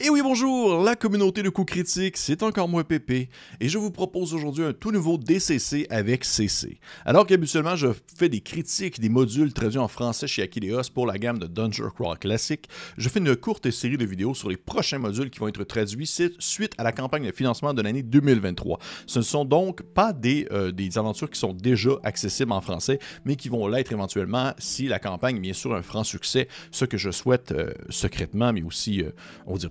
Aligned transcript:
Et 0.00 0.10
oui, 0.10 0.20
bonjour, 0.22 0.84
la 0.84 0.94
communauté 0.94 1.42
de 1.42 1.48
coups 1.48 1.72
critiques, 1.72 2.18
c'est 2.18 2.44
encore 2.44 2.68
moi 2.68 2.84
Pépé, 2.84 3.28
et 3.58 3.68
je 3.68 3.78
vous 3.78 3.90
propose 3.90 4.32
aujourd'hui 4.32 4.62
un 4.62 4.72
tout 4.72 4.92
nouveau 4.92 5.18
DCC 5.18 5.88
avec 5.90 6.24
CC. 6.24 6.78
Alors 7.04 7.26
qu'habituellement, 7.26 7.74
je 7.74 7.88
fais 8.16 8.28
des 8.28 8.40
critiques 8.40 9.00
des 9.00 9.08
modules 9.08 9.52
traduits 9.52 9.80
en 9.80 9.88
français 9.88 10.28
chez 10.28 10.42
Akileos 10.42 10.90
pour 10.94 11.04
la 11.04 11.18
gamme 11.18 11.40
de 11.40 11.48
Dungeon 11.48 11.90
Crawl 11.90 12.16
Classic, 12.16 12.64
je 12.96 13.08
fais 13.08 13.18
une 13.18 13.34
courte 13.34 13.72
série 13.72 13.96
de 13.96 14.04
vidéos 14.04 14.34
sur 14.34 14.48
les 14.48 14.56
prochains 14.56 14.98
modules 14.98 15.30
qui 15.30 15.40
vont 15.40 15.48
être 15.48 15.64
traduits 15.64 16.08
suite 16.38 16.74
à 16.78 16.84
la 16.84 16.92
campagne 16.92 17.26
de 17.26 17.32
financement 17.32 17.74
de 17.74 17.82
l'année 17.82 18.04
2023. 18.04 18.78
Ce 19.08 19.18
ne 19.18 19.24
sont 19.24 19.44
donc 19.44 19.82
pas 19.82 20.12
des, 20.12 20.46
euh, 20.52 20.70
des 20.70 20.96
aventures 20.96 21.28
qui 21.28 21.40
sont 21.40 21.52
déjà 21.52 21.90
accessibles 22.04 22.52
en 22.52 22.60
français, 22.60 23.00
mais 23.24 23.34
qui 23.34 23.48
vont 23.48 23.66
l'être 23.66 23.90
éventuellement 23.90 24.52
si 24.58 24.86
la 24.86 25.00
campagne 25.00 25.40
bien 25.40 25.54
sûr 25.54 25.74
un 25.74 25.82
franc 25.82 26.04
succès, 26.04 26.46
ce 26.70 26.84
que 26.84 26.96
je 26.96 27.10
souhaite 27.10 27.50
euh, 27.50 27.72
secrètement, 27.88 28.52
mais 28.52 28.62
aussi, 28.62 29.02
euh, 29.02 29.10
on 29.44 29.54
va 29.54 29.58
dire, 29.58 29.70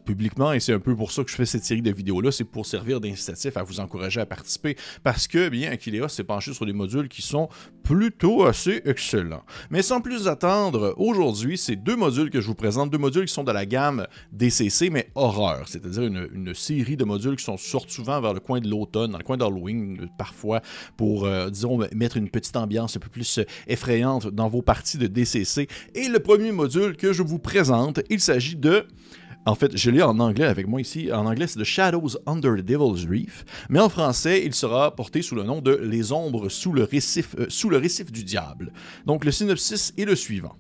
et 0.54 0.59
c'est 0.59 0.73
un 0.73 0.79
peu 0.79 0.95
pour 0.95 1.11
ça 1.11 1.23
que 1.23 1.29
je 1.29 1.36
fais 1.36 1.45
cette 1.45 1.63
série 1.63 1.81
de 1.81 1.91
vidéos-là, 1.91 2.31
c'est 2.31 2.44
pour 2.44 2.66
servir 2.66 2.99
d'incitatif 2.99 3.55
à 3.57 3.63
vous 3.63 3.80
encourager 3.80 4.20
à 4.20 4.26
participer, 4.26 4.76
parce 5.03 5.27
que, 5.27 5.49
bien, 5.49 5.71
Akileos 5.71 6.09
s'est 6.09 6.23
penché 6.23 6.53
sur 6.53 6.66
des 6.66 6.73
modules 6.73 7.07
qui 7.07 7.21
sont 7.21 7.49
plutôt 7.84 8.45
assez 8.45 8.81
excellents. 8.85 9.43
Mais 9.70 9.81
sans 9.81 10.02
plus 10.02 10.27
attendre, 10.27 10.93
aujourd'hui, 10.98 11.57
c'est 11.57 11.76
deux 11.76 11.95
modules 11.95 12.30
que 12.30 12.41
je 12.41 12.48
vous 12.48 12.55
présente, 12.55 12.90
deux 12.91 12.98
modules 12.98 13.26
qui 13.26 13.34
sont 13.34 13.43
de 13.43 13.52
la 13.52 13.66
gamme 13.66 14.07
DCC, 14.31 14.90
mais 14.90 15.09
horreur, 15.16 15.67
c'est-à-dire 15.67 16.03
une, 16.03 16.54
série 16.54 16.98
de 16.98 17.05
modules 17.05 17.35
qui 17.35 17.43
sont 17.43 17.57
sortis 17.57 17.93
souvent 17.93 18.20
vers 18.20 18.34
le 18.34 18.40
coin 18.40 18.59
de 18.59 18.70
l'automne, 18.70 19.12
dans 19.12 19.18
le 19.18 19.23
coin 19.23 19.38
d'Halloween, 19.38 20.09
parfois, 20.18 20.62
pour, 20.95 21.26
euh, 21.26 21.49
disons, 21.49 21.79
mettre 21.93 22.18
une 22.18 22.29
petite 22.29 22.55
ambiance 22.55 22.98
un 22.98 22.99
peu 22.99 23.09
plus 23.09 23.40
effrayante 23.68 24.27
dans 24.27 24.48
vos 24.48 24.62
parties 24.62 24.98
de 24.98 25.07
DCC. 25.07 25.68
Et 25.93 26.07
le 26.07 26.20
premier 26.20 26.52
module 26.52 26.98
que 26.98 27.13
je 27.13 27.21
vous 27.21 27.40
présente, 27.40 27.99
il 28.09 28.20
s'agit 28.20 28.55
de 28.55 28.85
en 29.47 29.55
fait, 29.55 29.77
je 29.77 29.89
l'ai 29.89 30.01
en 30.01 30.19
anglais 30.19 30.45
avec 30.45 30.67
moi 30.67 30.81
ici. 30.81 31.11
En 31.11 31.25
anglais, 31.25 31.47
c'est 31.47 31.59
The 31.59 31.63
Shadows 31.63 32.17
Under 32.25 32.57
the 32.57 32.65
Devil's 32.65 33.05
Reef. 33.09 33.45
Mais 33.70 33.79
en 33.79 33.87
français, 33.87 34.43
il 34.45 34.54
sera 34.54 34.93
porté 34.93 35.21
sous 35.21 35.35
le 35.35 35.43
nom 35.43 35.62
de 35.62 35.71
Les 35.71 36.12
ombres 36.12 36.49
sous 36.49 36.73
le 36.73 36.84
récif, 36.84 37.34
euh, 37.39 37.45
sous 37.48 37.70
le 37.70 37.77
récif 37.77 38.12
du 38.12 38.26
diable. 38.26 38.73
Donc, 39.05 39.23
le 39.23 39.31
synopsis 39.31 39.93
est 39.98 40.04
le 40.04 40.15
suivant. 40.15 40.57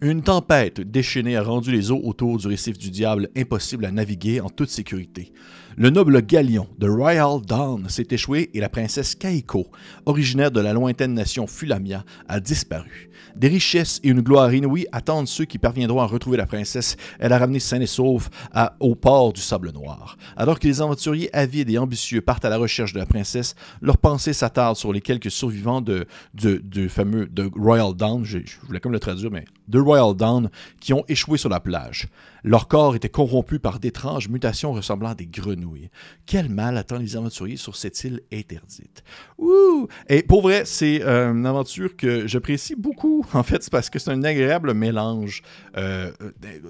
Une 0.00 0.22
tempête 0.22 0.80
déchaînée 0.80 1.36
a 1.36 1.42
rendu 1.42 1.72
les 1.72 1.90
eaux 1.90 2.00
autour 2.04 2.38
du 2.38 2.46
récif 2.46 2.78
du 2.78 2.90
diable 2.90 3.30
impossibles 3.36 3.84
à 3.84 3.90
naviguer 3.90 4.40
en 4.40 4.48
toute 4.48 4.70
sécurité. 4.70 5.32
Le 5.76 5.88
noble 5.88 6.20
galion 6.20 6.68
de 6.78 6.86
Royal 6.86 7.40
Dawn 7.40 7.88
s'est 7.88 8.08
échoué 8.10 8.50
et 8.52 8.60
la 8.60 8.68
princesse 8.68 9.14
Kaiko, 9.14 9.68
originaire 10.04 10.50
de 10.50 10.60
la 10.60 10.74
lointaine 10.74 11.14
nation 11.14 11.46
Fulamia, 11.46 12.04
a 12.28 12.40
disparu. 12.40 13.08
Des 13.36 13.48
richesses 13.48 13.98
et 14.04 14.08
une 14.08 14.20
gloire 14.20 14.52
inouïe 14.52 14.86
attendent 14.92 15.28
ceux 15.28 15.46
qui 15.46 15.58
parviendront 15.58 16.02
à 16.02 16.06
retrouver 16.06 16.36
la 16.36 16.44
princesse. 16.44 16.96
Elle 17.18 17.32
a 17.32 17.38
ramené 17.38 17.58
sain 17.58 17.80
et 17.80 17.86
sauf 17.86 18.28
à, 18.52 18.76
au 18.80 18.94
port 18.94 19.32
du 19.32 19.40
Sable 19.40 19.72
Noir. 19.72 20.18
Alors 20.36 20.58
que 20.58 20.66
les 20.66 20.82
aventuriers 20.82 21.34
avides 21.34 21.70
et 21.70 21.78
ambitieux 21.78 22.20
partent 22.20 22.44
à 22.44 22.50
la 22.50 22.58
recherche 22.58 22.92
de 22.92 22.98
la 22.98 23.06
princesse, 23.06 23.54
leurs 23.80 23.98
pensées 23.98 24.34
s'attardent 24.34 24.76
sur 24.76 24.92
les 24.92 25.00
quelques 25.00 25.30
survivants 25.30 25.80
de, 25.80 26.06
fameux 26.88 27.30
Royal 27.56 27.94
Dawn, 27.94 28.24
je, 28.24 28.38
voulais 28.66 28.80
comme 28.80 28.92
le 28.92 29.00
traduire, 29.00 29.30
mais 29.30 29.46
de 29.68 29.78
Royal 29.80 30.14
Dawn, 30.14 30.50
qui 30.80 30.92
ont 30.92 31.04
échoué 31.08 31.38
sur 31.38 31.48
la 31.48 31.60
plage. 31.60 32.08
Leur 32.44 32.66
corps 32.66 32.96
était 32.96 33.08
corrompu 33.08 33.58
par 33.58 33.78
d'étranges 33.78 34.28
mutations 34.28 34.72
ressemblant 34.72 35.10
à 35.10 35.14
des 35.14 35.26
grenouilles. 35.26 35.90
Quel 36.26 36.48
mal 36.48 36.76
attend 36.76 36.96
les 36.96 37.16
aventuriers 37.16 37.56
sur 37.56 37.76
cette 37.76 38.02
île 38.02 38.20
interdite? 38.32 39.04
Ouh! 39.38 39.86
Et 40.08 40.22
pour 40.22 40.42
vrai, 40.42 40.62
c'est 40.64 41.02
euh, 41.02 41.32
une 41.32 41.46
aventure 41.46 41.96
que 41.96 42.26
j'apprécie 42.26 42.74
beaucoup. 42.74 43.24
En 43.34 43.42
fait, 43.44 43.68
parce 43.70 43.90
que 43.90 43.98
c'est 43.98 44.10
un 44.10 44.22
agréable 44.22 44.72
mélange 44.72 45.42
euh, 45.76 46.12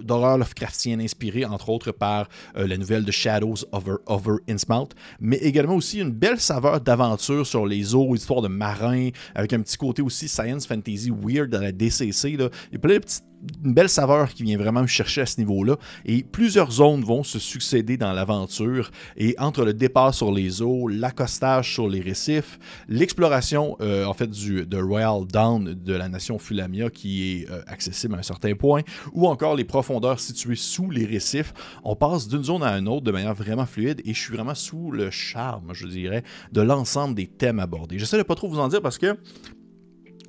d'horreur 0.01 0.39
Lovecraftienne 0.39 1.01
inspiré, 1.01 1.45
entre 1.45 1.69
autres, 1.69 1.93
par 1.93 2.29
euh, 2.57 2.67
la 2.67 2.79
nouvelle 2.79 3.05
de 3.05 3.11
Shadows 3.11 3.57
Over, 3.73 3.97
Over 4.07 4.37
Innsmouth, 4.49 4.95
mais 5.21 5.37
également 5.37 5.75
aussi 5.75 6.01
une 6.01 6.13
belle 6.13 6.41
saveur 6.41 6.81
d'aventure 6.81 7.47
sur 7.47 7.67
les 7.67 7.95
eaux, 7.95 8.15
histoire 8.15 8.41
de 8.41 8.49
marins, 8.49 9.11
avec 9.35 9.53
un 9.53 9.61
petit 9.61 9.77
côté 9.77 10.03
aussi 10.03 10.29
science 10.29 10.67
fantasy 10.67 11.11
weird 11.11 11.51
dans 11.51 11.61
la 11.61 11.73
DCC. 11.73 12.31
Il 12.31 12.41
y 12.41 12.79
petites 12.79 13.25
une 13.65 13.75
belle 13.75 13.89
saveur 13.89 14.33
qui 14.33 14.43
vient 14.43 14.57
vraiment 14.57 14.83
me 14.83 14.87
chercher 14.87 15.23
à 15.23 15.27
ce 15.27 15.39
niveau-là. 15.39 15.77
Et 16.05 16.23
plusieurs 16.23 16.71
zones 16.71 17.03
vont 17.03 17.23
se 17.23 17.39
succéder 17.39 17.97
dans 17.97 18.13
l'aventure. 18.13 18.91
Et 19.17 19.35
entre 19.39 19.65
le 19.65 19.75
départ 19.75 20.15
sur 20.15 20.33
les 20.33 20.63
eaux, 20.63 20.89
l'accostage 20.89 21.73
sur 21.73 21.89
les 21.89 22.01
récifs, 22.01 22.59
l'exploration 22.89 23.77
euh, 23.81 24.05
en 24.05 24.15
fait 24.15 24.31
du, 24.31 24.67
Royal 24.73 25.27
Down 25.27 25.75
de 25.75 25.95
la 25.95 26.09
nation 26.09 26.39
Fulamia 26.39 26.91
qui 26.91 27.43
est 27.43 27.51
euh, 27.51 27.63
accessible 27.67 28.15
à 28.15 28.19
un 28.19 28.23
certain 28.23 28.55
point, 28.55 28.83
ou 29.13 29.29
encore 29.29 29.55
les 29.55 29.65
profondeurs 29.65 30.21
situées 30.21 30.57
sous 30.57 30.91
les 30.91 31.05
récifs, 31.05 31.53
on 31.85 31.97
passe 31.97 32.29
d'une 32.29 32.45
zone 32.45 32.63
à 32.63 32.77
une 32.79 32.89
autre 32.89 33.03
de 33.03 33.13
manière 33.13 33.35
vraiment 33.35 33.67
fluide. 33.67 34.01
Et 34.05 34.15
je 34.15 34.21
suis 34.21 34.35
vraiment 34.35 34.55
sous 34.55 34.91
le 34.91 35.11
charme, 35.11 35.73
je 35.73 35.87
dirais, 35.87 36.23
de 36.53 36.61
l'ensemble 36.61 37.15
des 37.15 37.27
thèmes 37.27 37.61
abordés. 37.61 37.99
J'essaie 37.99 38.19
de 38.19 38.23
pas 38.23 38.35
trop 38.35 38.49
vous 38.49 38.59
en 38.59 38.69
dire 38.69 38.83
parce 38.83 38.99
que 38.99 39.17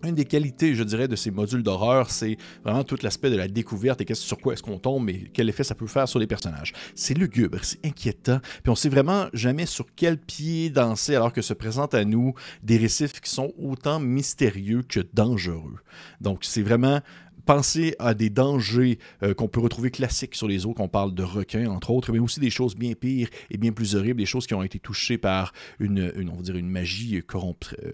une 0.03 0.15
des 0.15 0.25
qualités, 0.25 0.75
je 0.75 0.83
dirais, 0.83 1.07
de 1.07 1.15
ces 1.15 1.31
modules 1.31 1.63
d'horreur, 1.63 2.09
c'est 2.09 2.37
vraiment 2.63 2.83
tout 2.83 2.97
l'aspect 3.01 3.29
de 3.29 3.35
la 3.35 3.47
découverte 3.47 4.01
et 4.01 4.13
sur 4.13 4.37
quoi 4.37 4.53
est-ce 4.53 4.63
qu'on 4.63 4.79
tombe 4.79 5.09
et 5.09 5.29
quel 5.33 5.49
effet 5.49 5.63
ça 5.63 5.75
peut 5.75 5.87
faire 5.87 6.07
sur 6.07 6.19
les 6.19 6.27
personnages. 6.27 6.73
C'est 6.95 7.13
lugubre, 7.13 7.59
c'est 7.61 7.83
inquiétant, 7.85 8.39
puis 8.61 8.69
on 8.69 8.75
sait 8.75 8.89
vraiment 8.89 9.27
jamais 9.33 9.65
sur 9.65 9.85
quel 9.95 10.17
pied 10.17 10.69
danser 10.69 11.15
alors 11.15 11.33
que 11.33 11.41
se 11.41 11.53
présentent 11.53 11.93
à 11.93 12.05
nous 12.05 12.33
des 12.61 12.77
récifs 12.77 13.19
qui 13.21 13.31
sont 13.31 13.53
autant 13.57 13.99
mystérieux 13.99 14.83
que 14.87 14.99
dangereux. 15.13 15.79
Donc 16.21 16.39
c'est 16.43 16.61
vraiment 16.61 16.99
Pensez 17.45 17.95
à 17.99 18.13
des 18.13 18.29
dangers 18.29 18.99
euh, 19.21 19.33
qu'on 19.33 19.47
peut 19.47 19.59
retrouver 19.59 19.91
classiques 19.91 20.35
sur 20.35 20.47
les 20.47 20.65
eaux, 20.65 20.73
qu'on 20.73 20.87
parle 20.87 21.13
de 21.13 21.23
requins, 21.23 21.67
entre 21.67 21.91
autres, 21.91 22.11
mais 22.11 22.19
aussi 22.19 22.39
des 22.39 22.49
choses 22.49 22.75
bien 22.75 22.93
pires 22.93 23.27
et 23.49 23.57
bien 23.57 23.71
plus 23.73 23.95
horribles, 23.95 24.19
des 24.19 24.25
choses 24.25 24.47
qui 24.47 24.53
ont 24.53 24.63
été 24.63 24.79
touchées 24.79 25.17
par 25.17 25.53
une, 25.79 26.13
on 26.31 26.35
va 26.35 26.41
dire 26.41 26.55
une 26.55 26.69
magie 26.69 27.21
corromp 27.25 27.57
euh, 27.83 27.91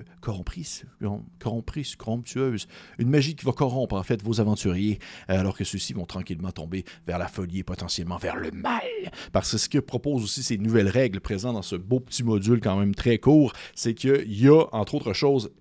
une 3.00 3.10
magie 3.10 3.36
qui 3.36 3.46
va 3.46 3.52
corrompre 3.52 3.96
en 3.96 4.04
fait 4.04 4.22
vos 4.22 4.40
aventuriers, 4.40 5.00
euh, 5.30 5.40
alors 5.40 5.58
que 5.58 5.64
ceux-ci 5.64 5.94
vont 5.94 6.06
tranquillement 6.06 6.52
tomber 6.52 6.86
vers 7.08 7.18
la 7.18 7.28
folie 7.28 7.60
et 7.60 7.64
potentiellement 7.64 8.18
vers 8.18 8.36
le 8.36 8.52
mal. 8.52 8.82
Parce 9.32 9.52
que 9.52 9.58
ce 9.58 9.70
que 9.70 9.80
propose 9.80 10.24
aussi 10.24 10.44
ces 10.44 10.58
nouvelles 10.58 10.90
règles 10.90 11.20
présentes 11.20 11.56
dans 11.56 11.62
ce 11.62 11.76
beau 11.76 12.00
petit 12.00 12.24
module 12.24 12.60
quand 12.62 12.78
même 12.78 12.94
très 12.94 13.18
court, 13.18 13.54
c'est 13.74 13.94
qu'il 13.94 14.32
y 14.32 14.48
a, 14.48 14.64
entre 14.72 14.96
autres 14.96 15.14
choses, 15.14 15.52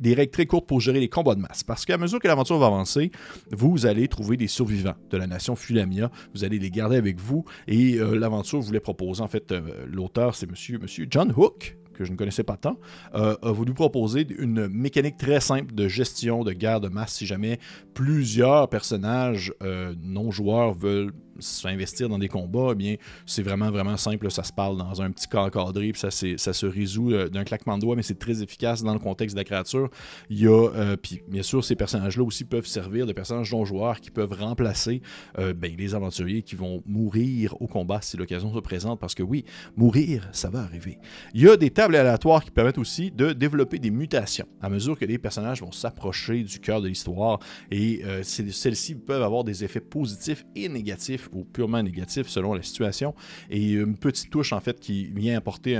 des 0.00 0.14
règles 0.14 0.30
très 0.30 0.46
courtes 0.46 0.66
pour 0.66 0.80
gérer 0.80 1.00
les 1.00 1.08
combats 1.08 1.34
de 1.34 1.40
masse. 1.40 1.62
Parce 1.62 1.84
qu'à 1.84 1.98
mesure 1.98 2.20
que 2.20 2.28
l'aventure 2.28 2.58
va 2.58 2.66
avancer, 2.66 3.10
vous 3.50 3.86
allez 3.86 4.08
trouver 4.08 4.36
des 4.36 4.46
survivants 4.46 4.94
de 5.10 5.16
la 5.16 5.26
nation 5.26 5.56
Fulamia. 5.56 6.10
Vous 6.34 6.44
allez 6.44 6.58
les 6.58 6.70
garder 6.70 6.96
avec 6.96 7.20
vous. 7.20 7.44
Et 7.66 7.96
euh, 7.96 8.14
l'aventure 8.14 8.60
voulait 8.60 8.80
proposer, 8.80 9.22
en 9.22 9.28
fait, 9.28 9.52
euh, 9.52 9.86
l'auteur, 9.86 10.34
c'est 10.34 10.50
monsieur, 10.50 10.78
monsieur 10.78 11.06
John 11.10 11.32
Hook, 11.36 11.76
que 11.94 12.04
je 12.04 12.12
ne 12.12 12.16
connaissais 12.16 12.42
pas 12.42 12.56
tant, 12.56 12.78
euh, 13.14 13.36
a 13.42 13.52
voulu 13.52 13.72
proposer 13.72 14.26
une 14.38 14.68
mécanique 14.68 15.16
très 15.16 15.40
simple 15.40 15.74
de 15.74 15.86
gestion 15.86 16.42
de 16.42 16.52
guerre 16.52 16.80
de 16.80 16.88
masse 16.88 17.14
si 17.14 17.26
jamais 17.26 17.60
plusieurs 17.94 18.68
personnages 18.68 19.54
non 20.02 20.32
joueurs 20.32 20.74
veulent 20.74 21.12
s'investir 21.38 22.08
dans 22.08 22.18
des 22.18 22.28
combats, 22.28 22.70
eh 22.72 22.74
bien, 22.74 22.96
c'est 23.26 23.42
vraiment, 23.42 23.70
vraiment 23.70 23.96
simple. 23.96 24.30
Ça 24.30 24.42
se 24.42 24.52
parle 24.52 24.76
dans 24.76 25.02
un 25.02 25.10
petit 25.10 25.28
cas 25.28 25.40
encadré, 25.40 25.92
puis 25.92 26.00
ça, 26.00 26.10
ça 26.10 26.52
se 26.52 26.66
résout 26.66 27.12
euh, 27.12 27.28
d'un 27.28 27.44
claquement 27.44 27.76
de 27.76 27.82
doigts, 27.82 27.96
mais 27.96 28.02
c'est 28.02 28.18
très 28.18 28.42
efficace 28.42 28.82
dans 28.82 28.92
le 28.92 28.98
contexte 28.98 29.34
de 29.34 29.40
la 29.40 29.44
créature. 29.44 29.90
Il 30.30 30.40
y 30.40 30.46
a, 30.46 30.68
euh, 30.70 30.96
puis 30.96 31.22
bien 31.28 31.42
sûr, 31.42 31.64
ces 31.64 31.76
personnages-là 31.76 32.24
aussi 32.24 32.44
peuvent 32.44 32.66
servir 32.66 33.06
de 33.06 33.12
personnages 33.12 33.52
non-joueurs 33.52 34.00
qui 34.00 34.10
peuvent 34.10 34.32
remplacer 34.32 35.02
euh, 35.38 35.52
ben, 35.52 35.74
les 35.76 35.94
aventuriers 35.94 36.42
qui 36.42 36.56
vont 36.56 36.82
mourir 36.86 37.60
au 37.60 37.66
combat 37.66 38.00
si 38.02 38.16
l'occasion 38.16 38.52
se 38.54 38.60
présente, 38.60 39.00
parce 39.00 39.14
que 39.14 39.22
oui, 39.22 39.44
mourir, 39.76 40.28
ça 40.32 40.50
va 40.50 40.60
arriver. 40.60 40.98
Il 41.34 41.42
y 41.42 41.48
a 41.48 41.56
des 41.56 41.70
tables 41.70 41.96
aléatoires 41.96 42.44
qui 42.44 42.50
permettent 42.50 42.78
aussi 42.78 43.10
de 43.10 43.32
développer 43.32 43.78
des 43.78 43.90
mutations 43.90 44.46
à 44.60 44.68
mesure 44.68 44.98
que 44.98 45.04
les 45.04 45.18
personnages 45.18 45.60
vont 45.60 45.72
s'approcher 45.72 46.42
du 46.42 46.58
cœur 46.60 46.80
de 46.80 46.88
l'histoire, 46.88 47.38
et 47.70 48.02
celles-ci 48.22 48.94
peuvent 48.94 49.22
avoir 49.22 49.44
des 49.44 49.64
effets 49.64 49.80
positifs 49.80 50.44
et 50.54 50.68
négatifs 50.68 51.23
ou 51.32 51.44
purement 51.44 51.82
négatif 51.82 52.28
selon 52.28 52.54
la 52.54 52.62
situation. 52.62 53.14
Et 53.50 53.72
une 53.72 53.96
petite 53.96 54.30
touche 54.30 54.52
en 54.52 54.60
fait 54.60 54.80
qui 54.80 55.06
vient 55.06 55.36
apporter 55.36 55.76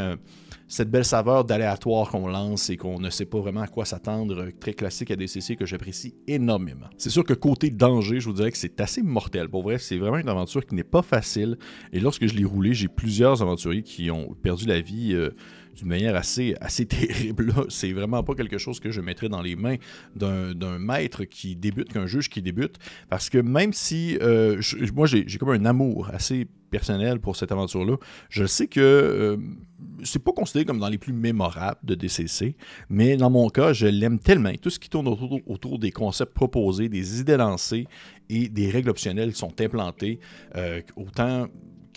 cette 0.69 0.91
belle 0.91 1.05
saveur 1.05 1.45
d'aléatoire 1.45 2.11
qu'on 2.11 2.27
lance 2.27 2.71
et 2.71 2.77
qu'on 2.77 2.99
ne 2.99 3.11
sait 3.11 3.27
pas 3.27 3.39
vraiment 3.39 3.61
à 3.61 3.67
quoi 3.67 3.85
s'attendre, 3.85 4.49
très 4.59 4.73
classique 4.73 5.11
à 5.11 5.17
DCC 5.17 5.57
que 5.57 5.67
j'apprécie 5.67 6.15
énormément. 6.27 6.87
C'est 6.97 7.11
sûr 7.11 7.25
que 7.25 7.35
côté 7.35 7.71
danger, 7.71 8.21
je 8.21 8.27
vous 8.27 8.35
dirais 8.35 8.51
que 8.51 8.59
c'est 8.59 8.81
assez 8.81 9.03
mortel. 9.03 9.49
Pour 9.49 9.63
vrai, 9.63 9.79
c'est 9.79 9.99
vraiment 9.99 10.19
une 10.19 10.29
aventure 10.29 10.65
qui 10.65 10.75
n'est 10.75 10.85
pas 10.85 11.03
facile. 11.03 11.59
Et 11.93 12.01
lorsque 12.01 12.27
je 12.27 12.35
l'ai 12.35 12.45
roulé, 12.45 12.75
j'ai 12.75 12.89
plusieurs 12.89 13.43
aventuriers 13.43 13.83
qui 13.83 14.11
ont 14.11 14.35
perdu 14.43 14.67
la 14.67 14.81
vie. 14.81 15.13
Euh, 15.15 15.31
d'une 15.75 15.89
manière 15.89 16.17
assez, 16.17 16.55
assez 16.61 16.87
terrible. 16.87 17.53
C'est 17.69 17.93
vraiment 17.93 18.23
pas 18.23 18.35
quelque 18.35 18.59
chose 18.59 18.81
que 18.81 18.91
je 18.91 19.01
mettrais 19.01 19.29
dans 19.29 19.43
les 19.43 19.57
mains 19.57 19.77
d'un 20.15 20.79
maître 20.79 21.25
qui 21.25 21.57
débute, 21.57 21.93
qu'un 21.93 22.07
juge 22.07 22.29
qui 22.29 22.43
débute, 22.43 22.77
parce 23.09 23.31
que 23.31 23.39
même 23.39 23.73
si 23.73 24.17
euh, 24.23 24.61
moi 24.95 25.07
j'ai 25.07 25.25
comme 25.39 25.51
un 25.51 25.65
amour 25.65 26.11
assez 26.13 26.47
personnel 26.71 27.21
pour 27.21 27.37
cette 27.37 27.53
aventure-là, 27.53 27.97
je 28.31 28.47
sais 28.47 28.67
que 28.67 28.81
euh, 28.81 29.37
c'est 30.03 30.23
pas 30.23 30.33
considéré 30.33 30.65
comme 30.65 30.81
dans 30.81 30.89
les 30.89 30.99
plus 30.99 31.13
mémorables 31.13 31.79
de 31.85 31.95
DCC, 31.95 32.57
mais 32.89 33.17
dans 33.17 33.31
mon 33.31 33.49
cas, 33.49 33.73
je 33.73 33.87
l'aime 33.87 34.19
tellement. 34.19 34.53
Tout 34.61 34.71
ce 34.71 34.79
qui 34.79 34.89
tourne 34.89 35.07
autour, 35.09 35.39
autour, 35.47 35.79
des 35.79 35.93
concepts 35.93 36.35
proposés, 36.35 36.89
des 36.89 37.21
idées 37.21 37.37
lancées 37.37 37.87
et 38.29 38.49
des 38.49 38.71
règles 38.71 38.91
optionnelles 38.91 39.33
qui 39.33 39.39
sont 39.39 39.61
implantées, 39.61 40.19
euh, 40.57 40.81
autant 40.97 41.47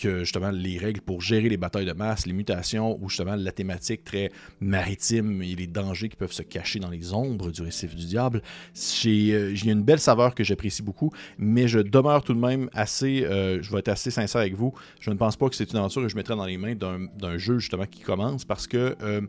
justement 0.02 0.52
les 0.52 0.78
règles 0.78 1.02
pour 1.02 1.22
gérer 1.22 1.50
les 1.50 1.58
batailles 1.58 1.86
de 1.86 1.94
masse, 1.94 2.26
les 2.26 2.34
mutations, 2.34 2.98
ou 3.02 3.10
justement 3.10 3.36
la 3.36 3.52
thématique 3.52 4.04
très 4.04 4.32
maritime 4.60 5.42
et 5.42 5.56
les 5.56 5.68
dangers 5.68 6.10
qui 6.10 6.16
peuvent 6.16 6.32
se 6.32 6.44
cacher 6.44 6.80
dans 6.80 6.90
les 6.90 7.14
ombres 7.14 7.52
du 7.52 7.62
récif 7.62 7.96
du 7.96 8.06
diable. 8.06 8.42
J'ai 8.74 9.34
euh, 9.34 9.56
une 9.56 9.84
belle 9.84 10.00
saveur 10.00 10.36
que 10.36 10.44
j'apprécie 10.44 10.84
beaucoup, 10.84 11.12
mais 11.38 11.68
je 11.68 11.80
demeure 11.80 12.24
tout 12.24 12.34
de 12.34 12.40
même 12.40 12.70
assez, 12.74 13.26
euh, 13.26 13.62
je 13.62 13.72
vais 13.72 13.80
être 13.80 13.90
assez 13.90 14.12
sincère 14.12 14.42
avec 14.42 14.56
vous, 14.56 14.74
je 15.00 15.10
ne 15.10 15.16
pense 15.16 15.36
pas 15.36 15.50
que 15.50 15.56
c'est 15.56 15.72
une 15.72 15.78
aventure 15.78 16.02
que 16.02 16.10
je 16.10 16.16
mettrai 16.16 16.36
dans 16.36 16.46
les 16.46 16.58
mains 16.58 16.76
d'un 16.76 17.38
jeu 17.38 17.60
justement 17.60 17.86
qui 17.86 18.02
commence 18.02 18.46
parce 18.46 18.68
que 18.68 18.96
euh, 19.02 19.22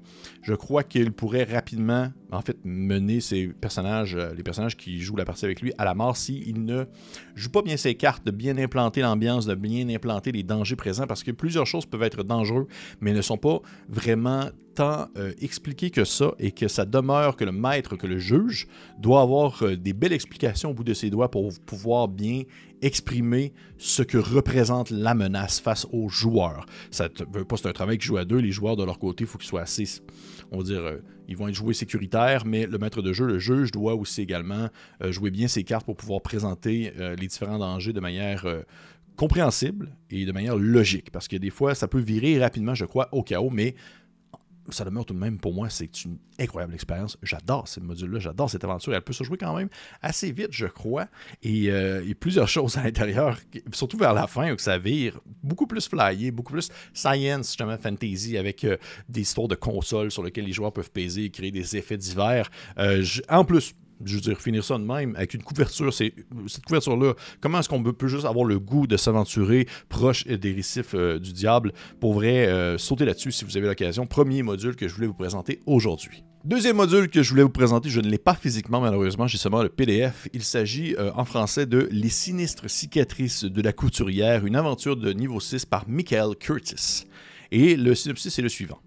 je 0.42 0.54
crois 0.54 0.82
qu'il 0.82 1.12
pourrait 1.12 1.44
rapidement 1.44 2.12
en 2.30 2.42
fait 2.42 2.58
mener 2.64 3.20
ses 3.20 3.48
personnages, 3.48 4.16
les 4.16 4.42
personnages 4.42 4.76
qui 4.76 5.00
jouent 5.00 5.16
la 5.16 5.24
partie 5.24 5.44
avec 5.44 5.62
lui 5.62 5.72
à 5.78 5.84
la 5.84 5.94
mort 5.94 6.16
s'il 6.16 6.64
ne 6.64 6.84
joue 7.34 7.50
pas 7.50 7.62
bien 7.62 7.76
ses 7.76 7.94
cartes, 7.94 8.24
de 8.26 8.30
bien 8.30 8.58
implanter 8.58 9.00
l'ambiance, 9.00 9.46
de 9.46 9.54
bien 9.54 9.88
implanter 9.88 10.32
les 10.32 10.42
dangers 10.42 10.57
présents 10.76 11.06
parce 11.06 11.22
que 11.22 11.30
plusieurs 11.30 11.66
choses 11.66 11.86
peuvent 11.86 12.02
être 12.02 12.22
dangereux 12.22 12.66
mais 13.00 13.12
ne 13.12 13.22
sont 13.22 13.38
pas 13.38 13.60
vraiment 13.88 14.50
tant 14.78 15.08
euh, 15.16 15.32
expliqué 15.40 15.90
que 15.90 16.04
ça 16.04 16.34
et 16.38 16.52
que 16.52 16.68
ça 16.68 16.84
demeure 16.84 17.34
que 17.34 17.44
le 17.44 17.50
maître, 17.50 17.96
que 17.96 18.06
le 18.06 18.18
juge 18.18 18.68
doit 19.00 19.22
avoir 19.22 19.60
euh, 19.64 19.76
des 19.76 19.92
belles 19.92 20.12
explications 20.12 20.70
au 20.70 20.72
bout 20.72 20.84
de 20.84 20.94
ses 20.94 21.10
doigts 21.10 21.32
pour 21.32 21.52
pouvoir 21.66 22.06
bien 22.06 22.42
exprimer 22.80 23.52
ce 23.76 24.04
que 24.04 24.18
représente 24.18 24.90
la 24.90 25.14
menace 25.14 25.58
face 25.58 25.84
aux 25.90 26.08
joueurs. 26.08 26.64
Ça 26.92 27.08
veut 27.32 27.44
pas 27.44 27.56
c'est 27.56 27.66
un 27.66 27.72
travail 27.72 27.98
qui 27.98 28.06
joue 28.06 28.18
à 28.18 28.24
deux. 28.24 28.38
Les 28.38 28.52
joueurs 28.52 28.76
de 28.76 28.84
leur 28.84 29.00
côté, 29.00 29.24
il 29.24 29.26
faut 29.26 29.38
qu'ils 29.38 29.48
soient 29.48 29.62
assez, 29.62 30.00
on 30.52 30.58
va 30.58 30.62
dire, 30.62 30.84
euh, 30.84 30.98
ils 31.26 31.36
vont 31.36 31.48
être 31.48 31.56
joués 31.56 31.74
sécuritaires, 31.74 32.46
mais 32.46 32.64
le 32.64 32.78
maître 32.78 33.02
de 33.02 33.12
jeu, 33.12 33.26
le 33.26 33.40
juge, 33.40 33.72
doit 33.72 33.96
aussi 33.96 34.22
également 34.22 34.68
jouer 35.10 35.30
bien 35.30 35.46
ses 35.46 35.62
cartes 35.62 35.84
pour 35.84 35.94
pouvoir 35.94 36.22
présenter 36.22 36.90
les 36.96 37.26
différents 37.26 37.58
dangers 37.58 37.92
de 37.92 38.00
manière 38.00 38.46
compréhensible 39.18 39.90
et 40.10 40.24
de 40.24 40.32
manière 40.32 40.56
logique. 40.56 41.10
Parce 41.10 41.28
que 41.28 41.36
des 41.36 41.50
fois, 41.50 41.74
ça 41.74 41.88
peut 41.88 42.00
virer 42.00 42.38
rapidement, 42.38 42.74
je 42.74 42.86
crois, 42.86 43.08
au 43.12 43.22
chaos, 43.22 43.50
mais 43.50 43.74
ça 44.70 44.84
demeure 44.84 45.04
tout 45.04 45.14
de 45.14 45.18
même 45.18 45.38
pour 45.38 45.54
moi, 45.54 45.70
c'est 45.70 46.04
une 46.04 46.18
incroyable 46.38 46.74
expérience. 46.74 47.18
J'adore 47.22 47.66
ce 47.68 47.80
module-là, 47.80 48.18
j'adore 48.18 48.50
cette 48.50 48.64
aventure. 48.64 48.94
Elle 48.94 49.02
peut 49.02 49.12
se 49.12 49.24
jouer 49.24 49.38
quand 49.38 49.56
même 49.56 49.68
assez 50.02 50.30
vite, 50.30 50.50
je 50.50 50.66
crois. 50.66 51.08
Et 51.42 51.70
euh, 51.70 52.04
plusieurs 52.20 52.48
choses 52.56 52.76
à 52.76 52.84
l'intérieur, 52.84 53.38
surtout 53.72 53.96
vers 53.96 54.12
la 54.12 54.26
fin, 54.26 54.52
où 54.52 54.58
ça 54.58 54.78
vire 54.78 55.20
beaucoup 55.42 55.66
plus 55.66 55.88
flyé, 55.88 56.30
beaucoup 56.30 56.52
plus 56.52 56.70
science, 56.92 57.48
justement, 57.48 57.76
fantasy, 57.78 58.36
avec 58.36 58.64
euh, 58.64 58.76
des 59.08 59.22
histoires 59.22 59.48
de 59.48 59.54
consoles 59.54 60.10
sur 60.10 60.22
lesquelles 60.22 60.46
les 60.46 60.52
joueurs 60.52 60.72
peuvent 60.72 60.90
peser 60.90 61.24
et 61.24 61.30
créer 61.30 61.50
des 61.50 61.76
effets 61.76 61.96
divers. 61.96 62.50
Euh, 62.78 63.04
en 63.28 63.44
plus, 63.44 63.74
je 64.04 64.14
veux 64.14 64.20
dire, 64.20 64.40
finir 64.40 64.64
ça 64.64 64.78
de 64.78 64.84
même 64.84 65.16
avec 65.16 65.34
une 65.34 65.42
couverture. 65.42 65.92
C'est, 65.92 66.12
cette 66.46 66.64
couverture-là, 66.64 67.14
comment 67.40 67.60
est-ce 67.60 67.68
qu'on 67.68 67.82
peut 67.82 68.08
juste 68.08 68.24
avoir 68.24 68.44
le 68.44 68.58
goût 68.58 68.86
de 68.86 68.96
s'aventurer 68.96 69.66
proche 69.88 70.26
des 70.26 70.52
récifs 70.52 70.94
euh, 70.94 71.18
du 71.18 71.32
diable? 71.32 71.72
Pour 72.00 72.14
vrai, 72.14 72.46
euh, 72.46 72.78
sautez 72.78 73.04
là-dessus 73.04 73.32
si 73.32 73.44
vous 73.44 73.56
avez 73.56 73.66
l'occasion. 73.66 74.06
Premier 74.06 74.42
module 74.42 74.76
que 74.76 74.88
je 74.88 74.94
voulais 74.94 75.06
vous 75.06 75.14
présenter 75.14 75.60
aujourd'hui. 75.66 76.24
Deuxième 76.44 76.76
module 76.76 77.10
que 77.10 77.22
je 77.22 77.30
voulais 77.30 77.42
vous 77.42 77.48
présenter, 77.48 77.90
je 77.90 78.00
ne 78.00 78.08
l'ai 78.08 78.18
pas 78.18 78.34
physiquement 78.34 78.80
malheureusement, 78.80 79.26
j'ai 79.26 79.38
seulement 79.38 79.62
le 79.62 79.68
PDF. 79.68 80.28
Il 80.32 80.44
s'agit 80.44 80.94
euh, 80.96 81.10
en 81.14 81.24
français 81.24 81.66
de 81.66 81.88
Les 81.90 82.08
sinistres 82.08 82.70
cicatrices 82.70 83.44
de 83.44 83.60
la 83.60 83.72
couturière, 83.72 84.46
une 84.46 84.56
aventure 84.56 84.96
de 84.96 85.12
niveau 85.12 85.40
6 85.40 85.66
par 85.66 85.88
Michael 85.88 86.36
Curtis. 86.36 87.06
Et 87.50 87.76
le 87.76 87.94
synopsis 87.94 88.38
est 88.38 88.42
le 88.42 88.48
suivant. 88.48 88.78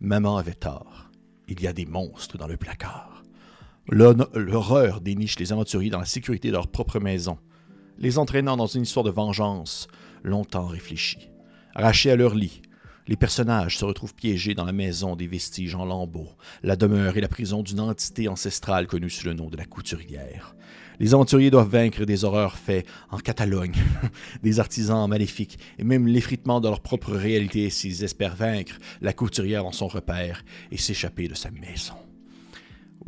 Maman 0.00 0.36
avait 0.36 0.54
tort. 0.54 1.10
Il 1.46 1.60
y 1.60 1.66
a 1.66 1.72
des 1.72 1.86
monstres 1.86 2.36
dans 2.38 2.48
le 2.48 2.56
placard. 2.56 3.11
L'horreur 3.88 5.00
déniche 5.00 5.38
les 5.38 5.52
aventuriers 5.52 5.90
dans 5.90 5.98
la 5.98 6.04
sécurité 6.04 6.48
de 6.48 6.54
leur 6.54 6.68
propre 6.68 7.00
maison, 7.00 7.38
les 7.98 8.18
entraînant 8.18 8.56
dans 8.56 8.66
une 8.66 8.82
histoire 8.82 9.04
de 9.04 9.10
vengeance 9.10 9.88
longtemps 10.22 10.66
réfléchie. 10.66 11.30
Arrachés 11.74 12.10
à 12.10 12.16
leur 12.16 12.34
lit, 12.34 12.62
les 13.08 13.16
personnages 13.16 13.78
se 13.78 13.84
retrouvent 13.84 14.14
piégés 14.14 14.54
dans 14.54 14.64
la 14.64 14.72
maison 14.72 15.16
des 15.16 15.26
vestiges 15.26 15.74
en 15.74 15.84
lambeaux, 15.84 16.30
la 16.62 16.76
demeure 16.76 17.16
et 17.16 17.20
la 17.20 17.28
prison 17.28 17.62
d'une 17.62 17.80
entité 17.80 18.28
ancestrale 18.28 18.86
connue 18.86 19.10
sous 19.10 19.26
le 19.26 19.34
nom 19.34 19.50
de 19.50 19.56
la 19.56 19.64
couturière. 19.64 20.54
Les 21.00 21.14
aventuriers 21.14 21.50
doivent 21.50 21.70
vaincre 21.70 22.04
des 22.04 22.24
horreurs 22.24 22.56
faites 22.56 22.86
en 23.10 23.18
Catalogne, 23.18 23.74
des 24.44 24.60
artisans 24.60 25.08
maléfiques 25.08 25.58
et 25.78 25.84
même 25.84 26.06
l'effritement 26.06 26.60
de 26.60 26.68
leur 26.68 26.80
propre 26.80 27.12
réalité 27.12 27.68
s'ils 27.70 28.04
espèrent 28.04 28.36
vaincre 28.36 28.78
la 29.00 29.12
couturière 29.12 29.66
en 29.66 29.72
son 29.72 29.88
repère 29.88 30.44
et 30.70 30.78
s'échapper 30.78 31.26
de 31.26 31.34
sa 31.34 31.50
maison. 31.50 31.96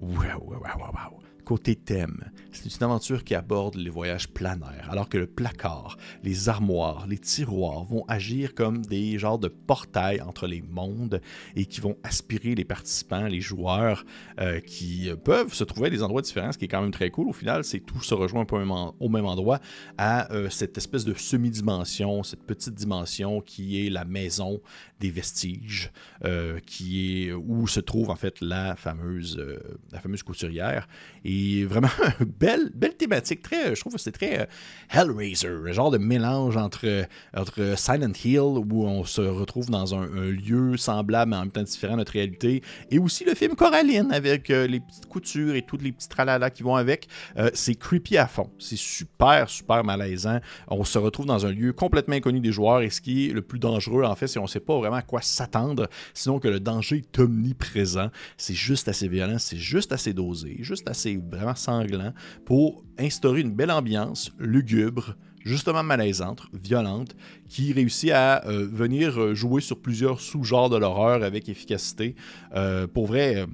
Wow, 0.00 0.40
wow, 0.42 0.60
wow, 0.78 0.90
wow. 0.94 1.20
Côté 1.44 1.76
thème, 1.76 2.24
c'est 2.52 2.74
une 2.74 2.84
aventure 2.84 3.22
qui 3.22 3.34
aborde 3.34 3.74
les 3.74 3.90
voyages 3.90 4.28
planaires, 4.28 4.88
alors 4.90 5.10
que 5.10 5.18
le 5.18 5.26
placard, 5.26 5.98
les 6.22 6.48
armoires, 6.48 7.06
les 7.06 7.18
tiroirs 7.18 7.84
vont 7.84 8.02
agir 8.08 8.54
comme 8.54 8.86
des 8.86 9.18
genres 9.18 9.38
de 9.38 9.48
portails 9.48 10.22
entre 10.22 10.46
les 10.46 10.62
mondes 10.62 11.20
et 11.54 11.66
qui 11.66 11.82
vont 11.82 11.98
aspirer 12.02 12.54
les 12.54 12.64
participants, 12.64 13.26
les 13.26 13.42
joueurs, 13.42 14.06
euh, 14.40 14.60
qui 14.60 15.10
peuvent 15.22 15.52
se 15.52 15.64
trouver 15.64 15.88
à 15.88 15.90
des 15.90 16.02
endroits 16.02 16.22
différents, 16.22 16.52
ce 16.52 16.56
qui 16.56 16.64
est 16.64 16.68
quand 16.68 16.80
même 16.80 16.92
très 16.92 17.10
cool. 17.10 17.28
Au 17.28 17.34
final, 17.34 17.62
c'est 17.62 17.80
tout 17.80 18.00
se 18.00 18.14
rejoint 18.14 18.46
au 18.50 19.08
même 19.10 19.26
endroit 19.26 19.60
à 19.98 20.32
euh, 20.32 20.48
cette 20.48 20.78
espèce 20.78 21.04
de 21.04 21.12
semi-dimension, 21.12 22.22
cette 22.22 22.44
petite 22.44 22.74
dimension 22.74 23.42
qui 23.42 23.86
est 23.86 23.90
la 23.90 24.06
maison 24.06 24.62
des 25.00 25.10
vestiges, 25.10 25.92
euh, 26.24 26.58
qui 26.64 27.26
est 27.26 27.32
où 27.32 27.66
se 27.66 27.80
trouve 27.80 28.08
en 28.08 28.16
fait 28.16 28.40
la 28.40 28.76
fameuse, 28.76 29.44
la 29.92 30.00
couturière. 30.24 30.88
Vraiment, 31.64 31.88
belle, 32.40 32.70
belle 32.74 32.96
thématique. 32.96 33.42
Très, 33.42 33.74
je 33.74 33.80
trouve 33.80 33.94
que 33.94 34.00
c'est 34.00 34.12
très 34.12 34.40
euh, 34.40 34.46
Hellraiser, 34.90 35.48
un 35.48 35.72
genre 35.72 35.90
de 35.90 35.98
mélange 35.98 36.56
entre, 36.56 37.06
entre 37.36 37.74
Silent 37.76 38.12
Hill, 38.24 38.38
où 38.40 38.84
on 38.84 39.04
se 39.04 39.20
retrouve 39.20 39.70
dans 39.70 39.94
un, 39.94 40.06
lieu 40.06 40.76
semblable, 40.76 41.30
mais 41.30 41.36
en 41.36 41.40
même 41.40 41.50
temps 41.50 41.62
différent 41.62 41.94
de 41.94 41.98
notre 41.98 42.12
réalité, 42.12 42.62
et 42.90 42.98
aussi 42.98 43.24
le 43.24 43.34
film 43.34 43.54
Coraline, 43.54 44.12
avec 44.12 44.50
euh, 44.50 44.66
les 44.66 44.80
petites 44.80 45.06
coutures 45.06 45.54
et 45.54 45.62
toutes 45.62 45.82
les 45.82 45.92
petits 45.92 46.08
tralala 46.08 46.50
qui 46.50 46.62
vont 46.62 46.76
avec. 46.76 47.08
Euh, 47.36 47.50
c'est 47.54 47.74
creepy 47.74 48.16
à 48.16 48.26
fond. 48.26 48.50
C'est 48.58 48.78
super, 48.78 49.48
super 49.48 49.84
malaisant. 49.84 50.40
On 50.68 50.84
se 50.84 50.98
retrouve 50.98 51.26
dans 51.26 51.46
un 51.46 51.52
lieu 51.52 51.72
complètement 51.72 52.14
inconnu 52.14 52.40
des 52.40 52.52
joueurs, 52.52 52.82
et 52.82 52.90
ce 52.90 53.00
qui 53.00 53.30
est 53.30 53.32
le 53.32 53.42
plus 53.42 53.58
dangereux, 53.58 54.04
en 54.04 54.14
fait, 54.14 54.26
c'est 54.26 54.38
qu'on 54.38 54.46
ne 54.46 54.50
sait 54.50 54.60
pas 54.60 54.76
vraiment 54.78 54.96
à 54.96 55.02
quoi 55.02 55.20
s'attendre, 55.20 55.88
sinon 56.12 56.38
que 56.38 56.48
le 56.48 56.60
danger 56.60 56.96
est 56.98 57.18
omniprésent. 57.18 58.10
C'est 58.36 58.54
juste 58.54 58.88
assez 58.88 59.08
violent, 59.08 59.38
c'est 59.38 59.56
juste 59.56 59.92
assez 59.92 60.12
dosé, 60.12 60.56
juste 60.60 60.88
assez 60.88 61.16
vraiment 61.30 61.54
sanglant 61.54 62.12
pour 62.44 62.84
instaurer 62.98 63.40
une 63.40 63.54
belle 63.54 63.70
ambiance 63.70 64.32
lugubre, 64.38 65.16
justement 65.44 65.82
malaisante, 65.82 66.42
violente, 66.52 67.14
qui 67.48 67.72
réussit 67.72 68.10
à 68.10 68.46
euh, 68.46 68.66
venir 68.66 69.20
euh, 69.20 69.34
jouer 69.34 69.60
sur 69.60 69.78
plusieurs 69.78 70.20
sous-genres 70.20 70.70
de 70.70 70.76
l'horreur 70.76 71.22
avec 71.22 71.48
efficacité. 71.48 72.14
Euh, 72.54 72.86
pour 72.86 73.06
vrai, 73.06 73.46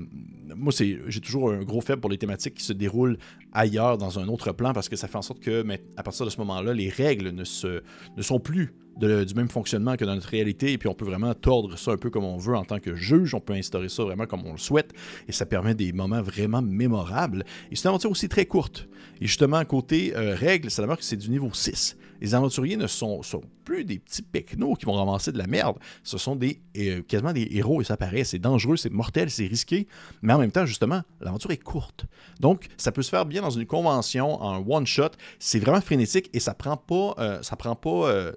moi, 0.56 0.72
j'ai 0.76 1.20
toujours 1.20 1.50
un 1.50 1.62
gros 1.62 1.80
faible 1.80 2.00
pour 2.00 2.10
les 2.10 2.18
thématiques 2.18 2.54
qui 2.54 2.64
se 2.64 2.72
déroulent 2.72 3.18
ailleurs, 3.52 3.98
dans 3.98 4.18
un 4.18 4.28
autre 4.28 4.52
plan, 4.52 4.72
parce 4.72 4.88
que 4.88 4.96
ça 4.96 5.08
fait 5.08 5.18
en 5.18 5.22
sorte 5.22 5.40
que, 5.40 5.64
à 5.96 6.02
partir 6.02 6.24
de 6.24 6.30
ce 6.30 6.38
moment-là, 6.38 6.72
les 6.72 6.88
règles 6.88 7.30
ne, 7.30 7.44
se, 7.44 7.82
ne 8.16 8.22
sont 8.22 8.38
plus 8.38 8.74
du 8.96 9.34
même 9.34 9.48
fonctionnement 9.48 9.96
que 9.96 10.04
dans 10.04 10.14
notre 10.14 10.28
réalité, 10.28 10.72
et 10.72 10.78
puis 10.78 10.88
on 10.88 10.94
peut 10.94 11.06
vraiment 11.06 11.32
tordre 11.32 11.78
ça 11.78 11.92
un 11.92 11.96
peu 11.96 12.10
comme 12.10 12.24
on 12.24 12.36
veut 12.36 12.54
en 12.54 12.64
tant 12.64 12.80
que 12.80 12.94
juge, 12.94 13.34
on 13.34 13.40
peut 13.40 13.54
instaurer 13.54 13.88
ça 13.88 14.02
vraiment 14.02 14.26
comme 14.26 14.44
on 14.44 14.52
le 14.52 14.58
souhaite, 14.58 14.92
et 15.26 15.32
ça 15.32 15.46
permet 15.46 15.74
des 15.74 15.92
moments 15.92 16.20
vraiment 16.20 16.60
mémorables. 16.60 17.44
Et 17.70 17.76
c'est 17.76 17.84
une 17.84 17.90
aventure 17.90 18.10
aussi 18.10 18.28
très 18.28 18.44
courte. 18.44 18.88
Et 19.20 19.26
justement, 19.26 19.64
côté 19.64 20.12
règles, 20.14 20.70
ça 20.70 20.86
que 20.86 21.04
c'est 21.04 21.16
du 21.16 21.30
niveau 21.30 21.50
6. 21.52 21.79
Les 22.20 22.34
aventuriers 22.34 22.76
ne 22.76 22.86
sont, 22.86 23.22
plus 23.64 23.84
des 23.84 23.98
petits 23.98 24.22
pecnos 24.22 24.76
qui 24.76 24.84
vont 24.84 24.92
ramasser 24.92 25.32
de 25.32 25.38
la 25.38 25.46
merde. 25.46 25.76
Ce 26.02 26.18
sont 26.18 26.36
des 26.36 26.60
euh, 26.76 27.02
quasiment 27.02 27.32
des 27.32 27.48
héros, 27.52 27.80
et 27.80 27.84
ça 27.84 27.96
paraît, 27.96 28.24
c'est 28.24 28.38
dangereux, 28.38 28.76
c'est 28.76 28.90
mortel, 28.90 29.30
c'est 29.30 29.46
risqué, 29.46 29.86
mais 30.20 30.32
en 30.32 30.38
même 30.38 30.52
temps, 30.52 30.66
justement, 30.66 31.02
l'aventure 31.20 31.50
est 31.50 31.62
courte. 31.62 32.04
Donc, 32.38 32.68
ça 32.76 32.92
peut 32.92 33.02
se 33.02 33.10
faire 33.10 33.24
bien 33.24 33.42
dans 33.42 33.50
une 33.50 33.66
convention, 33.66 34.42
en 34.42 34.58
one-shot. 34.66 35.10
C'est 35.38 35.60
vraiment 35.60 35.80
frénétique 35.80 36.28
et 36.34 36.40
ça 36.40 36.52
prend 36.52 36.76
pas, 36.76 37.14
euh, 37.18 37.42
ça 37.42 37.56
prend 37.56 37.74
pas 37.74 38.32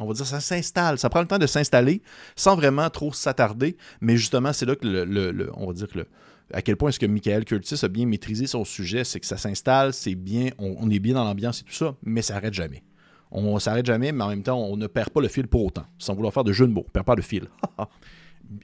on 0.00 0.06
va 0.06 0.14
dire, 0.14 0.26
ça 0.26 0.40
s'installe. 0.40 0.98
Ça 0.98 1.08
prend 1.08 1.20
le 1.20 1.26
temps 1.26 1.38
de 1.38 1.46
s'installer 1.46 2.02
sans 2.36 2.56
vraiment 2.56 2.90
trop 2.90 3.12
s'attarder. 3.12 3.76
Mais 4.00 4.16
justement, 4.16 4.52
c'est 4.52 4.66
là 4.66 4.74
que 4.76 4.86
le, 4.86 5.50
on 5.54 5.66
va 5.66 5.72
dire 5.72 5.88
que 5.88 5.98
le, 5.98 6.06
à 6.54 6.62
quel 6.62 6.76
point 6.76 6.90
est-ce 6.90 7.00
que 7.00 7.06
Michael 7.06 7.44
Curtis 7.44 7.80
a 7.82 7.88
bien 7.88 8.06
maîtrisé 8.06 8.46
son 8.46 8.64
sujet, 8.64 9.04
c'est 9.04 9.20
que 9.20 9.26
ça 9.26 9.36
s'installe, 9.36 9.92
c'est 9.92 10.14
bien, 10.14 10.50
on, 10.58 10.88
est 10.90 11.00
bien 11.00 11.14
dans 11.14 11.24
l'ambiance 11.24 11.60
et 11.60 11.64
tout 11.64 11.72
ça, 11.72 11.96
mais 12.02 12.22
ça 12.22 12.34
n'arrête 12.34 12.54
jamais. 12.54 12.82
On 13.30 13.58
s'arrête 13.58 13.84
jamais, 13.84 14.12
mais 14.12 14.22
en 14.22 14.28
même 14.28 14.44
temps, 14.44 14.58
on 14.58 14.76
ne 14.76 14.86
perd 14.86 15.10
pas 15.10 15.20
le 15.20 15.26
fil 15.26 15.48
pour 15.48 15.64
autant, 15.64 15.84
sans 15.98 16.14
vouloir 16.14 16.32
faire 16.32 16.44
de 16.44 16.52
jeu 16.52 16.66
de 16.68 16.72
mots. 16.72 16.84
On 16.86 16.90
perd 16.90 17.04
pas 17.04 17.16
le 17.16 17.22
fil. 17.22 17.48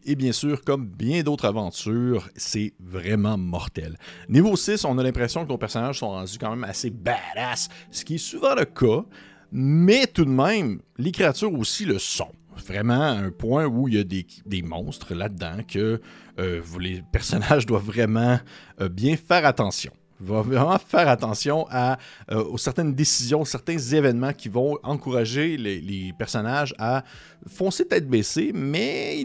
Et 0.05 0.15
bien 0.15 0.31
sûr, 0.31 0.63
comme 0.63 0.87
bien 0.87 1.23
d'autres 1.23 1.47
aventures, 1.47 2.29
c'est 2.37 2.75
vraiment 2.79 3.37
mortel. 3.37 3.97
Niveau 4.29 4.55
6, 4.55 4.85
on 4.85 4.97
a 4.99 5.03
l'impression 5.03 5.45
que 5.45 5.49
nos 5.49 5.59
personnages 5.59 5.99
sont 5.99 6.11
rendus 6.11 6.39
quand 6.39 6.51
même 6.51 6.65
assez 6.65 6.91
badass, 6.91 7.69
ce 7.91 8.05
qui 8.05 8.17
est 8.17 8.19
souvent 8.19 8.55
le 8.55 8.67
cas, 8.67 9.05
mais 9.51 10.07
tout 10.07 10.25
de 10.25 10.31
même, 10.31 10.81
les 10.99 11.11
créatures 11.11 11.53
aussi 11.53 11.87
le 11.87 11.99
sont. 11.99 12.31
Vraiment 12.67 13.03
un 13.03 13.31
point 13.31 13.67
où 13.67 13.89
il 13.89 13.95
y 13.95 13.99
a 13.99 14.05
des, 14.05 14.63
monstres 14.63 15.15
là-dedans 15.15 15.63
que 15.67 16.01
euh, 16.39 16.63
les 16.79 17.03
personnages 17.13 17.67
doivent 17.67 17.85
vraiment 17.87 18.39
euh, 18.81 18.89
bien 18.89 19.17
faire 19.17 19.47
attention. 19.47 19.93
Va 20.21 20.43
vraiment 20.43 20.79
faire 20.79 21.09
attention 21.09 21.67
à, 21.71 21.99
euh, 22.31 22.45
aux 22.45 22.59
certaines 22.59 22.95
décisions, 22.95 23.45
certains 23.45 23.79
événements 23.79 24.33
qui 24.33 24.49
vont 24.49 24.79
encourager 24.83 25.57
les, 25.57 26.13
personnages 26.19 26.75
à 26.79 27.05
foncer 27.49 27.87
tête 27.87 28.09
baissée, 28.09 28.53
mais 28.55 29.25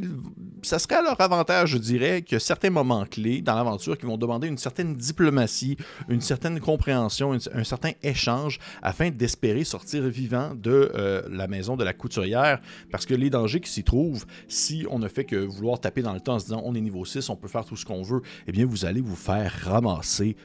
ça 0.62 0.80
serait 0.80 0.96
à 0.96 1.02
leur 1.02 1.20
avantage, 1.20 1.72
je 1.72 1.78
dirais, 1.78 2.22
que 2.22 2.40
certains 2.40 2.70
moments 2.70 3.06
clés 3.06 3.42
dans 3.42 3.56
l'aventure 3.56 3.98
qui 3.98 4.06
vont 4.06 4.18
demander 4.18 4.48
une 4.48 4.58
certaine 4.58 4.96
diplomatie, 4.96 5.78
une 6.08 6.22
certaine 6.22 6.60
compréhension, 6.60 7.34
un 7.54 7.64
certain 7.64 7.92
échange 8.04 8.60
afin 8.82 9.10
d'espérer 9.10 9.64
sortir 9.64 10.04
vivant 10.04 10.54
de 10.56 10.92
euh, 10.96 11.24
la 11.30 11.48
maison 11.48 11.76
de 11.76 11.84
la 11.84 11.94
couturière, 11.94 12.62
parce 12.92 13.06
que 13.06 13.14
les 13.14 13.30
dangers 13.30 13.60
qui 13.60 13.70
s'y 13.70 13.84
trouvent, 13.84 14.26
si 14.48 14.86
on 14.90 15.00
ne 15.00 15.08
fait 15.08 15.26
que 15.26 15.36
vouloir 15.36 15.80
taper 15.80 16.02
dans 16.02 16.14
le 16.14 16.22
temps 16.22 16.36
en 16.36 16.40
se 16.40 16.46
disant 16.46 16.62
on 16.64 16.76
est 16.76 16.82
niveau 16.82 17.04
6, 17.04 17.30
on 17.30 17.36
peut 17.36 17.48
faire 17.48 17.66
tout 17.66 17.76
ce 17.76 17.86
qu'on 17.86 18.02
veut, 18.02 18.22
eh 18.48 18.52
bien 18.52 18.66
vous 18.66 18.86
allez 18.86 19.02
vous 19.02 19.16
faire 19.16 19.52
ramasser 19.66 20.36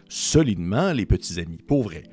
solidement, 0.41 0.93
les 0.95 1.05
petits 1.05 1.39
amis, 1.39 1.59
pour 1.59 1.83
vrai. 1.83 2.05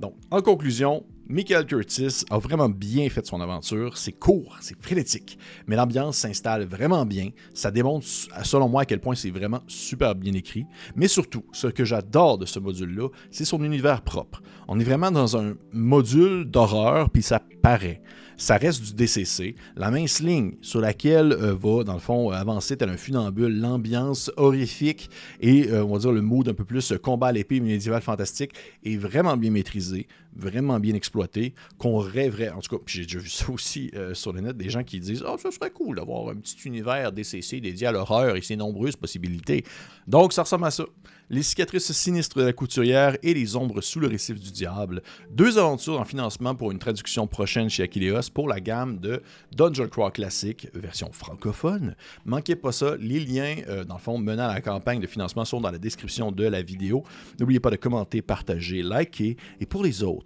Donc, 0.00 0.14
en 0.30 0.40
conclusion, 0.40 1.04
Michael 1.28 1.66
Curtis 1.66 2.24
a 2.30 2.38
vraiment 2.38 2.68
bien 2.68 3.08
fait 3.08 3.26
son 3.26 3.40
aventure. 3.40 3.96
C'est 3.96 4.12
court, 4.12 4.56
c'est 4.60 4.80
frénétique, 4.80 5.38
mais 5.66 5.74
l'ambiance 5.74 6.18
s'installe 6.18 6.64
vraiment 6.66 7.04
bien. 7.04 7.30
Ça 7.52 7.72
démontre, 7.72 8.06
selon 8.44 8.68
moi, 8.68 8.82
à 8.82 8.84
quel 8.84 9.00
point 9.00 9.16
c'est 9.16 9.30
vraiment 9.30 9.60
super 9.66 10.14
bien 10.14 10.32
écrit. 10.34 10.66
Mais 10.94 11.08
surtout, 11.08 11.44
ce 11.50 11.66
que 11.66 11.84
j'adore 11.84 12.38
de 12.38 12.46
ce 12.46 12.60
module-là, 12.60 13.08
c'est 13.32 13.44
son 13.44 13.64
univers 13.64 14.02
propre. 14.02 14.40
On 14.68 14.78
est 14.78 14.84
vraiment 14.84 15.10
dans 15.10 15.36
un 15.36 15.54
module 15.72 16.44
d'horreur, 16.44 17.10
puis 17.10 17.22
ça 17.22 17.40
paraît 17.60 18.02
ça 18.36 18.56
reste 18.56 18.82
du 18.82 18.94
DCC. 18.94 19.54
La 19.76 19.90
mince 19.90 20.20
ligne 20.20 20.56
sur 20.60 20.80
laquelle 20.80 21.32
euh, 21.32 21.54
va, 21.54 21.84
dans 21.84 21.94
le 21.94 22.00
fond, 22.00 22.30
avancer 22.30 22.76
tel 22.76 22.90
un 22.90 22.96
funambule, 22.96 23.60
l'ambiance 23.60 24.30
horrifique 24.36 25.10
et, 25.40 25.68
euh, 25.70 25.84
on 25.84 25.94
va 25.94 25.98
dire, 25.98 26.12
le 26.12 26.20
mood 26.20 26.48
un 26.48 26.54
peu 26.54 26.64
plus 26.64 26.92
combat 27.02 27.28
à 27.28 27.32
l'épée 27.32 27.60
médiéval 27.60 28.02
fantastique 28.02 28.52
est 28.84 28.96
vraiment 28.96 29.36
bien 29.36 29.50
maîtrisé, 29.50 30.06
vraiment 30.36 30.78
bien 30.78 30.94
exploité, 30.94 31.54
qu'on 31.78 31.98
rêverait, 31.98 32.50
en 32.50 32.60
tout 32.60 32.76
cas, 32.76 32.82
j'ai 32.86 33.02
déjà 33.02 33.18
vu 33.18 33.28
ça 33.28 33.50
aussi 33.52 33.90
euh, 33.94 34.14
sur 34.14 34.32
le 34.32 34.40
net, 34.40 34.56
des 34.56 34.70
gens 34.70 34.84
qui 34.84 35.00
disent 35.00 35.24
«oh, 35.28 35.36
ça 35.38 35.50
serait 35.50 35.70
cool 35.70 35.96
d'avoir 35.96 36.28
un 36.28 36.36
petit 36.36 36.56
univers 36.64 37.12
DCC 37.12 37.60
dédié 37.60 37.86
à 37.86 37.92
l'horreur 37.92 38.36
et 38.36 38.42
ses 38.42 38.56
nombreuses 38.56 38.96
possibilités.» 38.96 39.64
Donc, 40.06 40.32
ça 40.32 40.42
ressemble 40.42 40.66
à 40.66 40.70
ça 40.70 40.84
les 41.30 41.42
cicatrices 41.42 41.90
sinistres 41.92 42.38
de 42.38 42.44
la 42.44 42.52
couturière 42.52 43.16
et 43.22 43.34
les 43.34 43.56
ombres 43.56 43.80
sous 43.80 44.00
le 44.00 44.06
récif 44.06 44.40
du 44.40 44.52
diable. 44.52 45.02
Deux 45.30 45.58
aventures 45.58 46.00
en 46.00 46.04
financement 46.04 46.54
pour 46.54 46.70
une 46.70 46.78
traduction 46.78 47.26
prochaine 47.26 47.68
chez 47.68 47.82
Aquileos 47.82 48.30
pour 48.32 48.48
la 48.48 48.60
gamme 48.60 48.98
de 48.98 49.22
Dungeon 49.56 49.88
Crawl 49.88 50.12
Classic, 50.12 50.68
version 50.74 51.10
francophone. 51.12 51.96
Manquez 52.24 52.54
pas 52.56 52.72
ça, 52.72 52.96
les 53.00 53.20
liens, 53.20 53.56
euh, 53.68 53.84
dans 53.84 53.96
le 53.96 54.00
fond, 54.00 54.18
menant 54.18 54.48
à 54.48 54.54
la 54.54 54.60
campagne 54.60 55.00
de 55.00 55.06
financement 55.06 55.44
sont 55.44 55.60
dans 55.60 55.70
la 55.70 55.78
description 55.78 56.30
de 56.30 56.44
la 56.44 56.62
vidéo. 56.62 57.02
N'oubliez 57.40 57.60
pas 57.60 57.70
de 57.70 57.76
commenter, 57.76 58.22
partager, 58.22 58.82
liker. 58.82 59.36
Et 59.60 59.66
pour 59.66 59.82
les 59.82 60.02
autres, 60.02 60.25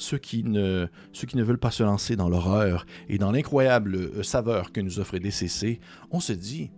ceux 0.00 0.18
qui 0.18 0.42
ne, 0.44 0.88
veulent 1.34 1.58
pas 1.58 1.70
se 1.70 1.82
lancer 1.82 2.16
dans 2.16 2.28
l'horreur 2.28 2.86
et 3.08 3.18
dans 3.18 3.30
l'incroyable 3.30 3.94
euh, 3.94 4.22
saveur 4.22 4.72
que 4.72 4.80
nous 4.80 4.98
offre 4.98 5.18
DCC, 5.18 5.80
on 6.10 6.20
se 6.20 6.32
dit 6.32 6.70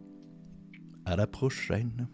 à 1.05 1.17
la 1.17 1.27
prochaine. 1.27 2.09